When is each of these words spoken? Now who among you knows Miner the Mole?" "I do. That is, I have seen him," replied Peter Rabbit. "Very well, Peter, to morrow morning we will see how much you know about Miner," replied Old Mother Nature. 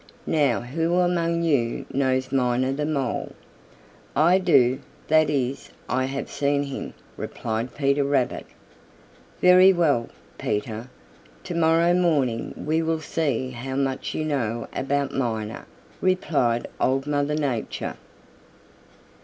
Now 0.25 0.61
who 0.61 0.95
among 0.95 1.43
you 1.43 1.85
knows 1.93 2.31
Miner 2.31 2.71
the 2.73 2.87
Mole?" 2.87 3.33
"I 4.15 4.39
do. 4.39 4.79
That 5.09 5.29
is, 5.29 5.69
I 5.87 6.05
have 6.05 6.27
seen 6.27 6.63
him," 6.63 6.95
replied 7.17 7.75
Peter 7.75 8.03
Rabbit. 8.03 8.47
"Very 9.41 9.71
well, 9.71 10.09
Peter, 10.39 10.89
to 11.43 11.53
morrow 11.53 11.93
morning 11.93 12.55
we 12.57 12.81
will 12.81 12.99
see 12.99 13.51
how 13.51 13.75
much 13.75 14.15
you 14.15 14.25
know 14.25 14.67
about 14.75 15.13
Miner," 15.13 15.67
replied 16.01 16.67
Old 16.79 17.05
Mother 17.05 17.35
Nature. 17.35 17.93